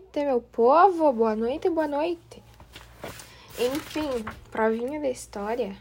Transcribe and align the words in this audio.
noite, 0.00 0.24
meu 0.24 0.40
povo. 0.40 1.12
Boa 1.12 1.36
noite, 1.36 1.68
boa 1.68 1.86
noite. 1.86 2.42
Enfim, 3.58 4.24
provinha 4.50 4.98
da 4.98 5.08
história. 5.10 5.76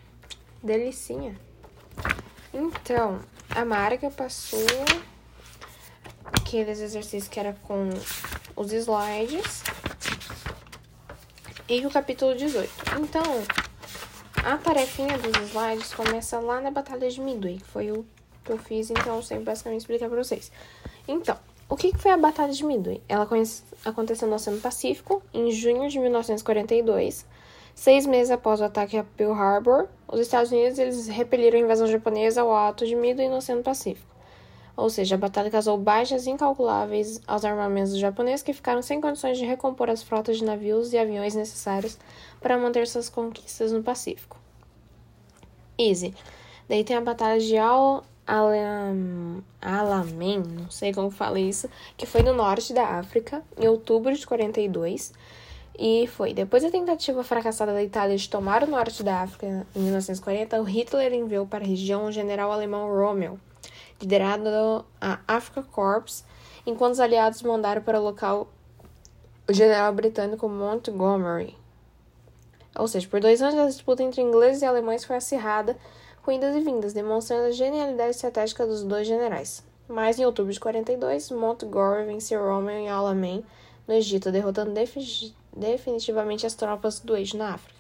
Delicinha. 0.62 1.40
Então, 2.54 3.22
a 3.50 3.64
Marga 3.64 4.12
passou 4.12 4.60
aqueles 6.24 6.82
exercícios 6.82 7.30
que 7.30 7.40
era 7.40 7.54
com 7.64 7.90
os 8.56 8.74
slides 8.74 9.64
e 11.70 11.86
o 11.86 11.90
capítulo 11.90 12.36
18. 12.36 12.70
Então, 13.00 13.24
a 14.44 14.58
tarefinha 14.58 15.18
dos 15.18 15.50
slides 15.50 15.94
começa 15.94 16.40
lá 16.40 16.60
na 16.60 16.72
Batalha 16.72 17.10
de 17.10 17.22
Midway, 17.22 17.58
que 17.58 17.66
foi 17.66 17.92
o 17.92 18.06
que 18.44 18.52
eu 18.52 18.58
fiz, 18.58 18.90
então 18.90 19.22
sei 19.22 19.40
basicamente 19.40 19.82
explicar 19.82 20.10
pra 20.10 20.22
vocês. 20.22 20.52
Então, 21.08 21.38
o 21.70 21.78
que 21.78 21.96
foi 21.96 22.10
a 22.10 22.18
Batalha 22.18 22.52
de 22.52 22.66
Midway? 22.66 23.02
Ela 23.08 23.28
aconteceu 23.86 24.28
no 24.28 24.36
Oceano 24.36 24.60
Pacífico, 24.60 25.22
em 25.32 25.52
junho 25.52 25.88
de 25.88 26.00
1942. 26.00 27.28
Seis 27.76 28.08
meses 28.08 28.32
após 28.32 28.60
o 28.60 28.64
ataque 28.64 28.98
a 28.98 29.04
Pearl 29.04 29.34
Harbor, 29.34 29.88
os 30.08 30.20
Estados 30.20 30.52
Unidos 30.52 30.80
eles 30.80 31.08
repeliram 31.08 31.60
a 31.60 31.62
invasão 31.62 31.88
japonesa 31.88 32.42
ao 32.42 32.52
Alto 32.52 32.86
de 32.88 32.96
Midway 32.96 33.30
no 33.30 33.38
Oceano 33.38 33.62
Pacífico. 33.62 34.10
Ou 34.76 34.90
seja, 34.90 35.16
a 35.16 35.18
batalha 35.18 35.52
causou 35.52 35.78
baixas 35.78 36.26
incalculáveis 36.26 37.22
aos 37.28 37.46
armamentos 37.46 37.98
japoneses 37.98 38.42
que 38.42 38.54
ficaram 38.54 38.82
sem 38.82 39.00
condições 39.00 39.38
de 39.38 39.46
recompor 39.46 39.90
as 39.90 40.02
frotas 40.02 40.38
de 40.38 40.46
navios 40.46 40.92
e 40.92 40.98
aviões 40.98 41.36
necessários 41.36 41.98
para 42.42 42.58
manter 42.58 42.88
suas 42.88 43.10
conquistas 43.10 43.72
no 43.72 43.84
Pacífico. 43.84 44.38
Easy. 45.78 46.16
Daí 46.68 46.84
tem 46.84 46.96
a 46.96 47.02
batalha 47.02 47.40
de 47.40 47.58
Al 47.58 48.04
Alam, 48.30 49.44
não 50.56 50.70
sei 50.70 50.94
como 50.94 51.10
fala 51.10 51.40
isso, 51.40 51.68
que 51.98 52.06
foi 52.06 52.22
no 52.22 52.32
norte 52.32 52.74
da 52.74 52.86
África, 52.86 53.42
em 53.58 53.68
outubro 53.68 54.16
de 54.16 54.28
42. 54.28 55.12
E 55.78 56.06
foi 56.08 56.34
depois 56.34 56.62
da 56.62 56.70
tentativa 56.70 57.24
fracassada 57.24 57.74
da 57.74 57.82
Itália 57.82 58.16
de 58.16 58.30
tomar 58.30 58.64
o 58.64 58.68
norte 58.68 59.02
da 59.02 59.22
África 59.22 59.66
em 59.76 59.80
1940, 59.80 60.62
o 60.62 60.64
Hitler 60.64 61.14
enviou 61.14 61.48
para 61.48 61.64
a 61.64 61.68
região 61.68 62.06
o 62.06 62.12
general 62.12 62.52
alemão 62.52 62.88
Rommel, 62.88 63.40
liderado 64.00 64.86
a 65.02 65.20
Africa 65.28 65.64
Corps, 65.64 66.24
enquanto 66.68 66.94
os 66.94 67.00
aliados 67.00 67.42
mandaram 67.42 67.82
para 67.82 68.00
o 68.00 68.04
local 68.04 68.48
o 69.48 69.54
general 69.54 69.92
britânico 69.94 70.48
Montgomery. 70.48 71.58
Ou 72.78 72.88
seja, 72.88 73.08
por 73.08 73.20
dois 73.20 73.42
anos 73.42 73.58
a 73.58 73.66
disputa 73.66 74.04
entre 74.04 74.22
ingleses 74.22 74.62
e 74.62 74.66
alemães 74.66 75.04
foi 75.04 75.16
acirrada, 75.16 75.76
com 76.24 76.32
idas 76.32 76.56
e 76.56 76.62
vindas, 76.62 76.94
demonstrando 76.94 77.46
a 77.48 77.52
genialidade 77.52 78.12
estratégica 78.12 78.66
dos 78.66 78.84
dois 78.84 79.08
generais. 79.08 79.64
Mas 79.88 80.20
em 80.20 80.26
outubro 80.26 80.54
de 80.54 80.60
42, 80.60 81.32
Montgomery 81.32 82.06
venceu 82.06 82.44
Rommel 82.44 82.78
em 82.78 82.90
Alamein, 82.90 83.44
no 83.88 83.94
Egito, 83.94 84.32
derrotando 84.32 84.72
definitivamente 85.56 86.46
as 86.46 86.54
tropas 86.54 87.00
do 87.00 87.16
eixo 87.16 87.38
na 87.38 87.56
África. 87.56 87.80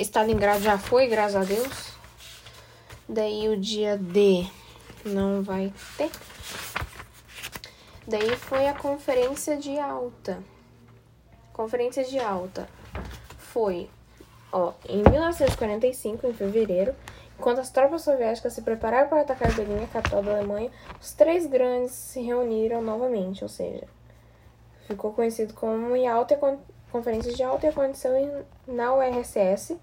Stalingrado 0.00 0.64
já 0.64 0.76
foi, 0.76 1.06
graças 1.06 1.36
a 1.36 1.44
Deus. 1.44 1.92
Daí 3.08 3.48
o 3.48 3.56
dia 3.56 3.96
D 3.96 4.44
não 5.04 5.42
vai 5.42 5.72
ter. 5.96 6.10
Daí 8.08 8.36
foi 8.36 8.66
a 8.66 8.74
conferência 8.74 9.56
de 9.56 9.78
alta. 9.78 10.42
Conferência 11.52 12.02
de 12.02 12.18
alta 12.18 12.68
foi 13.38 13.88
Em 14.86 15.02
1945, 15.02 16.26
em 16.26 16.34
fevereiro, 16.34 16.94
enquanto 17.38 17.60
as 17.60 17.70
tropas 17.70 18.02
soviéticas 18.02 18.52
se 18.52 18.60
prepararam 18.60 19.08
para 19.08 19.22
atacar 19.22 19.50
Berlim, 19.54 19.82
a 19.82 19.86
capital 19.86 20.22
da 20.22 20.32
Alemanha, 20.32 20.70
os 21.00 21.12
três 21.12 21.46
grandes 21.46 21.92
se 21.92 22.20
reuniram 22.20 22.82
novamente, 22.82 23.42
ou 23.42 23.48
seja, 23.48 23.86
ficou 24.86 25.12
conhecido 25.12 25.54
como 25.54 25.96
Yalta, 25.96 26.38
Conferência 26.90 27.32
de 27.32 27.42
Alta 27.42 27.66
aconteceu 27.68 28.44
na 28.66 28.94
URSS, 28.94 29.78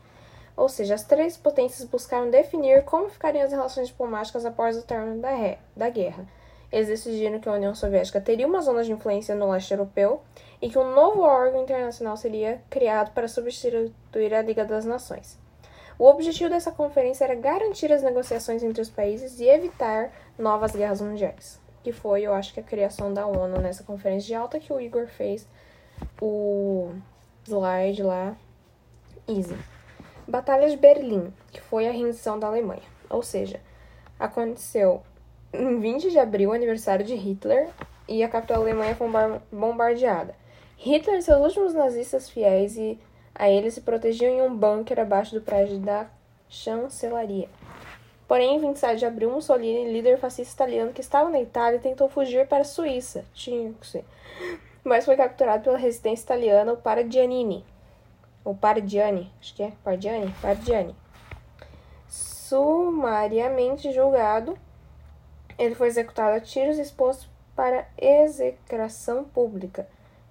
ou 0.56 0.70
seja, 0.70 0.94
as 0.94 1.04
três 1.04 1.36
potências 1.36 1.88
buscaram 1.90 2.30
definir 2.30 2.84
como 2.84 3.10
ficariam 3.10 3.46
as 3.46 3.52
relações 3.52 3.88
diplomáticas 3.88 4.46
após 4.46 4.78
o 4.78 4.84
término 4.84 5.20
da, 5.20 5.58
da 5.76 5.90
guerra. 5.90 6.28
Eles 6.72 6.88
decidiram 6.88 7.40
que 7.40 7.50
a 7.50 7.54
União 7.54 7.74
Soviética 7.74 8.22
teria 8.22 8.48
uma 8.48 8.62
zona 8.62 8.84
de 8.84 8.92
influência 8.92 9.34
no 9.34 9.52
leste 9.52 9.72
europeu 9.72 10.22
e 10.62 10.70
que 10.70 10.78
um 10.78 10.94
novo 10.94 11.22
órgão 11.22 11.64
internacional 11.64 12.16
seria 12.16 12.62
criado 12.70 13.12
para 13.12 13.28
substituir 13.28 14.34
a 14.34 14.42
Liga 14.42 14.64
das 14.64 14.86
Nações. 14.86 15.38
O 15.98 16.06
objetivo 16.06 16.50
dessa 16.50 16.72
conferência 16.72 17.26
era 17.26 17.36
garantir 17.36 17.92
as 17.92 18.02
negociações 18.04 18.64
entre 18.64 18.82
os 18.82 18.90
países 18.90 19.40
e 19.40 19.50
evitar 19.50 20.12
novas 20.38 20.72
guerras 20.72 21.02
mundiais, 21.02 21.60
que 21.84 21.92
foi, 21.92 22.22
eu 22.22 22.34
acho 22.34 22.54
que, 22.54 22.60
a 22.60 22.64
criação 22.64 23.14
da 23.14 23.26
ONU 23.26 23.60
nessa 23.60 23.84
conferência 23.84 24.28
de 24.28 24.34
alta 24.36 24.60
que 24.60 24.72
o 24.72 24.80
Igor 24.80 25.08
fez 25.08 25.46
o 26.22 26.92
slide 27.46 28.04
lá. 28.04 28.38
Easy. 29.28 29.58
Batalha 30.28 30.70
de 30.70 30.78
Berlim, 30.78 31.34
que 31.52 31.60
foi 31.60 31.88
a 31.88 31.92
rendição 31.92 32.40
da 32.40 32.48
Alemanha. 32.48 32.84
Ou 33.10 33.22
seja, 33.22 33.60
aconteceu 34.20 35.02
em 35.54 35.80
20 35.80 36.12
de 36.12 36.20
abril, 36.20 36.54
aniversário 36.54 37.06
de 37.06 37.16
Hitler, 37.16 37.70
e 38.08 38.24
a 38.24 38.30
capital 38.30 38.62
Alemanha 38.62 38.96
foi 38.96 39.08
bombardeada. 39.52 40.36
Hitler 40.78 41.20
e 41.20 41.22
seus 41.22 41.42
últimos 41.42 41.74
nazistas 41.74 42.30
fiéis 42.30 42.78
e 42.78 43.00
a 43.36 43.50
ele 43.50 43.70
se 43.70 43.82
protegiam 43.82 44.32
em 44.34 44.42
um 44.42 44.56
bunker 44.56 45.00
abaixo 45.00 45.36
do 45.36 45.42
prédio 45.42 45.80
da 45.80 46.08
chancelaria. 46.50 47.48
Porém, 48.28 48.58
em 48.58 48.60
27 48.60 49.00
de 49.00 49.06
abril, 49.06 49.32
Mussolini, 49.32 49.92
líder 49.92 50.20
fascista 50.20 50.64
italiano 50.64 50.94
que 50.94 51.02
estava 51.02 51.30
na 51.30 51.42
Itália, 51.42 51.80
tentou 51.80 52.08
fugir 52.08 52.48
para 52.48 52.62
a 52.62 52.66
Suíça. 52.66 53.26
Tinha 53.34 53.74
que 53.74 53.88
ser. 53.88 54.06
Mas 54.84 55.06
foi 55.06 55.16
capturado 55.16 55.64
pela 55.64 55.78
resistência 55.78 56.26
italiana, 56.26 56.74
o 56.74 56.78
Paradianini. 56.78 57.66
O 58.46 58.54
Pardiani, 58.54 59.32
acho 59.40 59.56
que 59.56 59.64
é 59.64 59.72
Pardiani? 59.84 60.34
Pardiani. 60.42 60.96
Sumariamente 62.08 63.92
julgado, 63.92 64.58
ele 65.60 65.76
foi 65.76 65.88
executado 65.88 66.36
a 66.36 66.40
tiros 66.40 66.80
e 66.80 66.82
exposto 66.82 67.30
para 67.56 67.88
execração 68.00 69.24
pública 69.24 69.86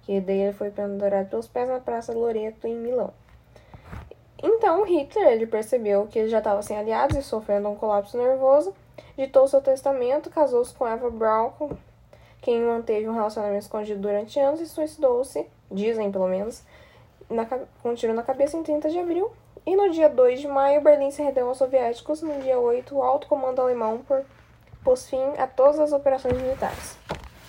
que 0.09 0.19
daí 0.19 0.39
ele 0.39 0.53
foi 0.53 0.71
pendurado 0.71 1.29
pelos 1.29 1.47
pés 1.47 1.69
na 1.69 1.79
Praça 1.79 2.11
Loreto, 2.11 2.65
em 2.65 2.75
Milão. 2.75 3.13
Então 4.41 4.83
Hitler 4.83 5.27
ele 5.27 5.45
percebeu 5.45 6.07
que 6.07 6.17
ele 6.17 6.29
já 6.29 6.39
estava 6.39 6.63
sem 6.63 6.75
aliados 6.75 7.15
e 7.15 7.21
sofrendo 7.21 7.69
um 7.69 7.75
colapso 7.75 8.17
nervoso, 8.17 8.73
ditou 9.15 9.47
seu 9.47 9.61
testamento, 9.61 10.31
casou-se 10.31 10.73
com 10.73 10.87
Eva 10.87 11.11
Braun, 11.11 11.51
quem 12.41 12.59
manteve 12.59 13.07
um 13.07 13.13
relacionamento 13.13 13.65
escondido 13.65 14.01
durante 14.01 14.39
anos 14.39 14.61
e 14.61 14.65
suicidou-se, 14.65 15.45
dizem 15.69 16.11
pelo 16.11 16.27
menos, 16.27 16.63
na, 17.29 17.45
com 17.45 17.91
um 17.91 17.93
tiro 17.93 18.15
na 18.15 18.23
cabeça 18.23 18.57
em 18.57 18.63
30 18.63 18.89
de 18.89 18.97
abril. 18.97 19.31
E 19.63 19.75
no 19.75 19.91
dia 19.91 20.09
2 20.09 20.39
de 20.39 20.47
maio, 20.47 20.81
Berlim 20.81 21.11
se 21.11 21.21
rendeu 21.21 21.47
aos 21.47 21.59
soviéticos. 21.59 22.23
No 22.23 22.41
dia 22.41 22.57
8, 22.57 22.95
o 22.95 23.03
alto 23.03 23.27
comando 23.27 23.61
alemão 23.61 23.99
por, 23.99 24.25
pôs 24.83 25.09
fim 25.09 25.21
a 25.37 25.47
todas 25.47 25.79
as 25.79 25.91
operações 25.91 26.41
militares. 26.41 26.97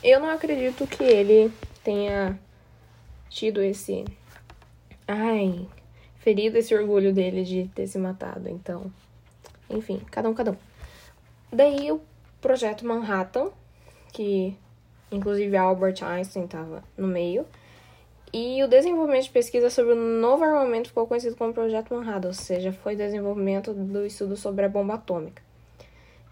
Eu 0.02 0.20
não 0.20 0.30
acredito 0.30 0.86
que 0.86 1.04
ele 1.04 1.52
tenha 1.84 2.38
tido 3.28 3.62
esse. 3.62 4.04
Ai, 5.06 5.66
ferido 6.18 6.58
esse 6.58 6.74
orgulho 6.74 7.12
dele 7.12 7.44
de 7.44 7.68
ter 7.74 7.86
se 7.86 7.98
matado. 7.98 8.48
Então, 8.48 8.92
enfim, 9.68 10.00
cada 10.10 10.28
um, 10.28 10.34
cada 10.34 10.52
um. 10.52 10.56
Daí 11.52 11.91
o 11.91 12.00
projeto 12.41 12.86
Manhattan, 12.86 13.50
que 14.12 14.56
inclusive 15.10 15.56
Albert 15.56 16.02
Einstein 16.02 16.44
estava 16.44 16.82
no 16.97 17.06
meio. 17.06 17.44
E 18.32 18.62
o 18.62 18.68
desenvolvimento 18.68 19.24
de 19.24 19.30
pesquisa 19.30 19.68
sobre 19.70 19.94
o 19.94 19.97
novo 19.97 20.44
armamento 20.44 20.88
ficou 20.88 21.04
conhecido 21.06 21.34
como 21.34 21.52
Projeto 21.52 21.92
Manhattan, 21.92 22.28
ou 22.28 22.34
seja, 22.34 22.72
foi 22.72 22.94
desenvolvimento 22.94 23.74
do 23.74 24.06
estudo 24.06 24.36
sobre 24.36 24.64
a 24.64 24.68
bomba 24.68 24.94
atômica, 24.94 25.42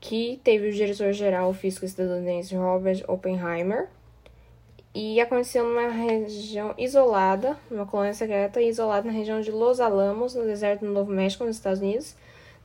que 0.01 0.41
teve 0.45 0.69
o 0.69 0.73
diretor-geral, 0.73 1.53
físico 1.53 1.85
estadunidense 1.85 2.55
Robert 2.55 3.05
Oppenheimer, 3.09 3.89
e 4.95 5.21
aconteceu 5.21 5.65
numa 5.65 5.89
região 5.89 6.75
isolada, 6.79 7.57
numa 7.71 7.87
colônia 7.87 8.15
secreta 8.15 8.61
isolada 8.61 9.07
na 9.07 9.13
região 9.13 9.41
de 9.41 9.51
Los 9.51 9.81
Alamos, 9.81 10.35
no 10.35 10.45
deserto 10.45 10.85
do 10.85 10.91
Novo 10.91 11.13
México, 11.13 11.45
nos 11.45 11.57
Estados 11.57 11.81
Unidos. 11.81 12.17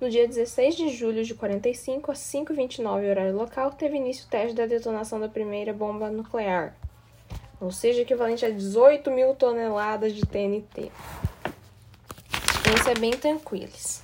No 0.01 0.09
dia 0.09 0.27
16 0.27 0.75
de 0.75 0.89
julho 0.89 1.23
de 1.23 1.35
45, 1.35 2.11
às 2.11 2.19
5h29 2.19 3.09
horário 3.09 3.35
local, 3.35 3.71
teve 3.71 3.97
início 3.97 4.25
o 4.25 4.29
teste 4.29 4.55
da 4.55 4.65
detonação 4.65 5.19
da 5.19 5.29
primeira 5.29 5.71
bomba 5.71 6.09
nuclear, 6.09 6.75
ou 7.61 7.71
seja, 7.71 8.01
equivalente 8.01 8.45
a 8.45 8.49
18 8.49 9.09
mil 9.11 9.35
toneladas 9.35 10.13
de 10.13 10.25
TNT. 10.25 10.91
Isso 12.75 12.89
é 12.89 12.95
bem 12.95 13.11
tranquilos. 13.11 14.01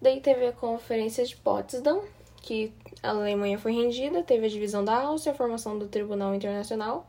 Daí 0.00 0.20
teve 0.20 0.46
a 0.46 0.52
conferência 0.52 1.24
de 1.24 1.34
Potsdam, 1.36 2.02
que 2.46 2.72
a 3.02 3.10
Alemanha 3.10 3.58
foi 3.58 3.72
rendida, 3.72 4.22
teve 4.22 4.46
a 4.46 4.48
divisão 4.48 4.84
da 4.84 5.02
Áustria, 5.02 5.32
a 5.32 5.36
formação 5.36 5.76
do 5.76 5.88
Tribunal 5.88 6.32
Internacional, 6.32 7.04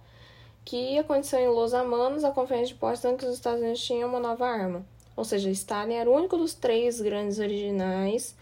que 0.66 0.98
aconteceu 0.98 1.40
em 1.40 1.48
Los 1.48 1.76
Amanos, 1.76 2.24
a 2.24 2.32
conferência 2.32 2.74
de 2.74 2.80
Potsdam 2.80 3.16
que 3.16 3.24
os 3.24 3.36
Estados 3.36 3.62
Unidos 3.62 3.82
tinham 3.86 4.10
uma 4.10 4.20
nova 4.20 4.48
arma. 4.48 4.84
Ou 5.16 5.24
seja, 5.24 5.50
Stalin 5.52 5.94
era 5.94 6.10
o 6.10 6.14
único 6.14 6.38
dos 6.38 6.56
três 6.56 7.00
grandes 7.00 7.38
originais 7.38 8.36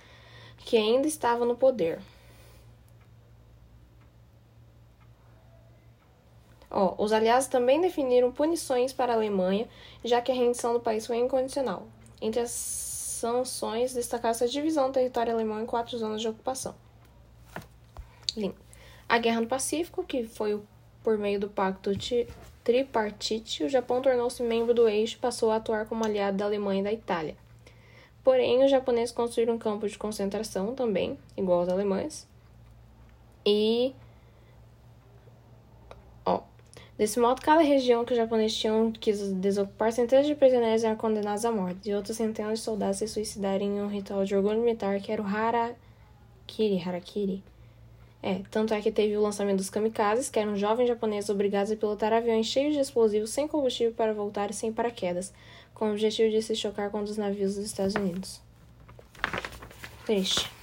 que 0.59 0.77
ainda 0.77 1.05
estava 1.05 1.45
no 1.45 1.55
poder. 1.55 1.99
Os 6.97 7.11
aliados 7.13 7.47
também 7.47 7.79
definiram 7.79 8.31
punições 8.31 8.91
para 8.91 9.13
a 9.13 9.15
Alemanha, 9.15 9.67
já 10.03 10.21
que 10.21 10.31
a 10.31 10.35
rendição 10.35 10.73
do 10.73 10.79
país 10.79 11.05
foi 11.05 11.17
incondicional. 11.17 11.87
Entre 12.21 12.39
as 12.41 12.84
sanções, 13.15 13.93
destacasse 13.93 14.43
a 14.43 14.47
divisão 14.47 14.87
do 14.87 14.93
território 14.93 15.33
alemão 15.33 15.61
em 15.61 15.65
quatro 15.65 15.97
zonas 15.97 16.21
de 16.21 16.27
ocupação. 16.27 16.75
A 19.07 19.17
Guerra 19.17 19.41
no 19.41 19.47
Pacífico, 19.47 20.03
que 20.03 20.23
foi 20.23 20.61
por 21.03 21.17
meio 21.17 21.39
do 21.39 21.49
Pacto 21.49 21.91
Tripartite, 22.63 23.63
o 23.63 23.69
Japão 23.69 24.01
tornou-se 24.01 24.41
membro 24.41 24.73
do 24.73 24.87
eixo 24.87 25.17
e 25.17 25.19
passou 25.19 25.51
a 25.51 25.57
atuar 25.57 25.85
como 25.85 26.03
aliado 26.03 26.37
da 26.37 26.45
Alemanha 26.45 26.81
e 26.81 26.83
da 26.83 26.91
Itália. 26.91 27.37
Porém, 28.23 28.63
os 28.65 28.71
japoneses 28.71 29.13
construíram 29.13 29.53
um 29.53 29.59
campo 29.59 29.87
de 29.87 29.97
concentração 29.99 30.73
também, 30.73 31.17
igual 31.37 31.59
aos 31.59 31.69
alemães. 31.69 32.27
E. 33.45 33.93
Desse 36.97 37.19
modo, 37.19 37.41
cada 37.41 37.61
região 37.61 38.05
que 38.05 38.13
os 38.13 38.17
japoneses 38.17 38.57
tinham 38.57 38.91
quis 38.91 39.19
desocupar, 39.33 39.91
centenas 39.91 40.25
de 40.25 40.35
prisioneiros 40.35 40.83
eram 40.83 40.95
condenados 40.95 41.43
à 41.43 41.51
morte, 41.51 41.89
e 41.89 41.93
outras 41.93 42.15
centenas 42.15 42.59
de 42.59 42.65
soldados 42.65 42.97
se 42.97 43.07
suicidaram 43.07 43.65
em 43.65 43.81
um 43.81 43.87
ritual 43.87 44.23
de 44.23 44.35
orgulho 44.35 44.61
militar 44.61 44.99
que 45.01 45.11
era 45.11 45.21
o 45.21 45.25
Harakiri. 45.25 46.81
Harakiri 46.85 47.43
é, 48.25 48.41
tanto 48.49 48.73
é 48.73 48.81
que 48.81 48.91
teve 48.91 49.15
o 49.15 49.21
lançamento 49.21 49.57
dos 49.57 49.69
kamikazes, 49.69 50.31
que 50.31 50.39
eram 50.39 50.57
jovens 50.57 50.87
japoneses 50.87 51.29
obrigados 51.29 51.71
a 51.71 51.75
pilotar 51.75 52.11
aviões 52.11 52.47
cheios 52.47 52.73
de 52.73 52.79
explosivos 52.79 53.29
sem 53.29 53.47
combustível 53.47 53.93
para 53.93 54.15
voltar 54.15 54.51
sem 54.51 54.73
paraquedas, 54.73 55.31
com 55.75 55.89
o 55.89 55.91
objetivo 55.91 56.31
de 56.31 56.41
se 56.41 56.55
chocar 56.55 56.89
com 56.89 57.03
os 57.03 57.17
navios 57.17 57.53
dos 57.53 57.65
Estados 57.65 57.93
Unidos. 57.93 58.41
Triste. 60.07 60.54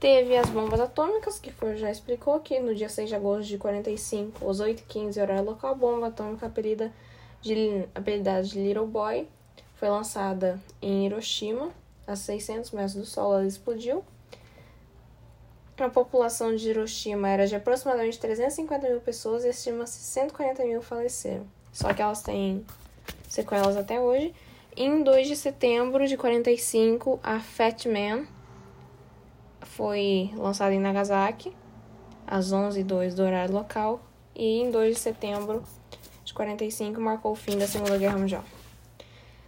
Teve 0.00 0.34
as 0.34 0.48
bombas 0.48 0.80
atômicas, 0.80 1.38
que 1.38 1.52
foi, 1.52 1.76
já 1.76 1.90
explicou 1.90 2.40
que 2.40 2.58
no 2.58 2.74
dia 2.74 2.88
6 2.88 3.10
de 3.10 3.14
agosto 3.14 3.46
de 3.46 3.58
45, 3.58 4.48
às 4.48 4.58
8h15, 4.58 5.20
horário 5.20 5.44
local, 5.44 5.72
a 5.72 5.74
bomba 5.74 6.06
atômica 6.06 6.46
apelida 6.46 6.90
de, 7.42 7.84
apelidada 7.94 8.42
de 8.42 8.58
Little 8.58 8.86
Boy 8.86 9.28
foi 9.74 9.90
lançada 9.90 10.58
em 10.80 11.04
Hiroshima, 11.04 11.70
a 12.06 12.16
600 12.16 12.70
metros 12.70 12.94
do 12.94 13.04
Sol, 13.04 13.34
ela 13.34 13.46
explodiu. 13.46 14.02
A 15.78 15.90
população 15.90 16.56
de 16.56 16.70
Hiroshima 16.70 17.28
era 17.28 17.46
de 17.46 17.54
aproximadamente 17.54 18.18
350 18.18 18.88
mil 18.88 19.00
pessoas 19.00 19.44
e 19.44 19.48
estima-se 19.48 19.98
140 19.98 20.64
mil 20.64 20.80
faleceram. 20.80 21.46
Só 21.72 21.92
que 21.92 22.00
elas 22.00 22.22
têm 22.22 22.64
sequelas 23.28 23.76
até 23.76 24.00
hoje. 24.00 24.34
Em 24.74 25.02
2 25.02 25.28
de 25.28 25.36
setembro 25.36 26.06
de 26.06 26.16
45, 26.16 27.20
a 27.22 27.38
Fat 27.38 27.84
Man 27.86 28.26
foi 29.62 30.30
lançada 30.36 30.74
em 30.74 30.80
Nagasaki, 30.80 31.52
às 32.26 32.52
11h02 32.52 33.14
do 33.14 33.22
horário 33.22 33.54
local. 33.54 34.00
E 34.34 34.60
em 34.60 34.70
2 34.70 34.94
de 34.94 35.00
setembro 35.00 35.62
de 36.24 36.32
45 36.32 37.00
marcou 37.00 37.32
o 37.32 37.34
fim 37.34 37.58
da 37.58 37.66
Segunda 37.66 37.98
Guerra 37.98 38.18
Mundial. 38.18 38.44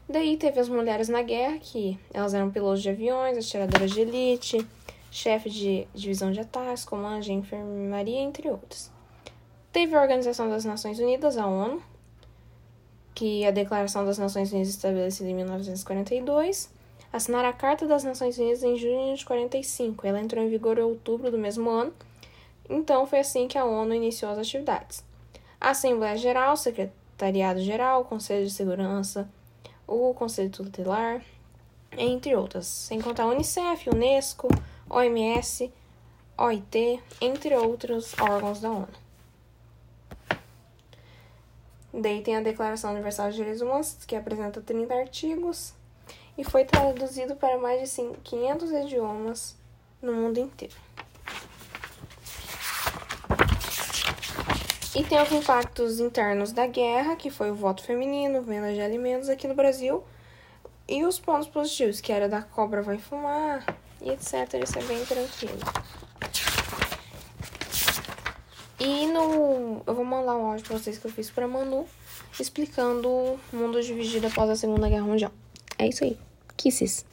Daí 0.08 0.36
teve 0.36 0.60
as 0.60 0.68
mulheres 0.68 1.08
na 1.08 1.22
guerra, 1.22 1.58
que 1.58 1.98
elas 2.12 2.34
eram 2.34 2.50
pilotos 2.50 2.82
de 2.82 2.90
aviões, 2.90 3.38
atiradoras 3.38 3.92
de 3.92 4.00
elite, 4.00 4.66
chefe 5.10 5.48
de 5.48 5.86
divisão 5.94 6.32
de 6.32 6.40
ataques, 6.40 6.84
comando 6.84 7.22
de 7.22 7.32
enfermaria, 7.32 8.18
entre 8.18 8.50
outros. 8.50 8.90
Teve 9.72 9.94
a 9.94 10.02
Organização 10.02 10.50
das 10.50 10.64
Nações 10.64 10.98
Unidas, 10.98 11.38
a 11.38 11.46
ONU, 11.46 11.82
que 13.14 13.44
a 13.46 13.50
Declaração 13.50 14.04
das 14.04 14.18
Nações 14.18 14.52
Unidas 14.52 14.70
estabelecida 14.70 15.30
em 15.30 15.34
1942, 15.34 16.68
assinaram 17.12 17.48
a 17.48 17.52
Carta 17.52 17.86
das 17.86 18.02
Nações 18.02 18.38
Unidas 18.38 18.62
em 18.62 18.76
junho 18.76 19.14
de 19.14 19.24
45. 19.24 20.06
Ela 20.06 20.20
entrou 20.20 20.42
em 20.42 20.48
vigor 20.48 20.78
em 20.78 20.82
outubro 20.82 21.30
do 21.30 21.38
mesmo 21.38 21.68
ano. 21.68 21.92
Então 22.68 23.06
foi 23.06 23.20
assim 23.20 23.46
que 23.46 23.58
a 23.58 23.64
ONU 23.64 23.94
iniciou 23.94 24.32
as 24.32 24.38
atividades. 24.38 25.04
A 25.60 25.70
Assembleia 25.70 26.16
Geral, 26.16 26.56
Secretariado 26.56 27.60
Geral, 27.60 28.04
Conselho 28.04 28.46
de 28.46 28.52
Segurança, 28.52 29.28
o 29.86 30.14
Conselho 30.14 30.50
Tutelar, 30.50 31.22
entre 31.96 32.34
outras, 32.34 32.66
sem 32.66 33.00
contar 33.00 33.24
a 33.24 33.26
Unicef, 33.26 33.90
Unesco, 33.90 34.48
OMS, 34.88 35.70
OIT, 36.38 37.02
entre 37.20 37.54
outros 37.54 38.14
órgãos 38.18 38.60
da 38.60 38.70
ONU. 38.70 38.88
Daí 41.92 42.22
tem 42.22 42.36
a 42.36 42.40
Declaração 42.40 42.92
Universal 42.92 43.30
de 43.30 43.36
Direitos 43.36 43.60
Humanos, 43.60 43.98
que 44.06 44.16
apresenta 44.16 44.62
30 44.62 44.94
artigos 44.94 45.74
e 46.36 46.44
foi 46.44 46.64
traduzido 46.64 47.36
para 47.36 47.58
mais 47.58 47.90
de 47.90 48.02
500 48.22 48.70
idiomas 48.70 49.56
no 50.00 50.12
mundo 50.12 50.38
inteiro. 50.38 50.74
E 54.94 55.02
tem 55.02 55.22
os 55.22 55.32
impactos 55.32 56.00
internos 56.00 56.52
da 56.52 56.66
guerra, 56.66 57.16
que 57.16 57.30
foi 57.30 57.50
o 57.50 57.54
voto 57.54 57.82
feminino, 57.82 58.42
venda 58.42 58.74
de 58.74 58.80
alimentos 58.80 59.28
aqui 59.28 59.48
no 59.48 59.54
Brasil, 59.54 60.04
e 60.86 61.04
os 61.04 61.18
pontos 61.18 61.48
positivos, 61.48 62.00
que 62.00 62.12
era 62.12 62.28
da 62.28 62.42
cobra 62.42 62.82
vai 62.82 62.98
fumar, 62.98 63.64
e 64.02 64.10
etc. 64.10 64.62
Isso 64.62 64.78
é 64.78 64.82
bem 64.82 65.02
tranquilo. 65.06 65.58
E 68.78 69.06
no. 69.06 69.82
Eu 69.86 69.94
vou 69.94 70.04
mandar 70.04 70.34
um 70.34 70.46
áudio 70.46 70.66
pra 70.66 70.76
vocês 70.76 70.98
que 70.98 71.06
eu 71.06 71.10
fiz 71.10 71.30
pra 71.30 71.46
Manu 71.46 71.86
explicando 72.38 73.08
o 73.08 73.38
mundo 73.52 73.80
dividido 73.80 74.26
após 74.26 74.50
a 74.50 74.56
Segunda 74.56 74.88
Guerra 74.88 75.04
Mundial. 75.04 75.32
É 75.82 75.88
isso 75.88 76.04
aí. 76.04 76.16
Kisses. 76.56 77.04